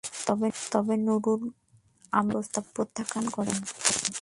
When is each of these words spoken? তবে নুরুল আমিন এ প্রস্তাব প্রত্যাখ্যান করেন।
তবে 0.67 0.95
নুরুল 1.05 1.41
আমিন 2.13 2.29
এ 2.29 2.33
প্রস্তাব 2.33 2.63
প্রত্যাখ্যান 2.75 3.25
করেন। 3.35 3.59